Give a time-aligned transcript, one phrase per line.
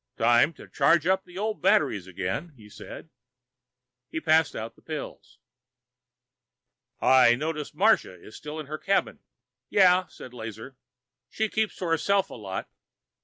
[0.17, 3.11] "Time to charge up the old batteries again," he said.
[4.09, 5.37] He passed out the pills.
[6.99, 9.19] "I notice Marsha is still in her cabin."
[9.69, 10.75] "Yeah," said Lazar,
[11.29, 12.67] "she keeps to herself a lot.